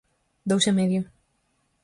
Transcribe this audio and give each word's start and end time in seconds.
Dous 0.49 0.65
e 0.71 0.73
medio. 0.79 1.01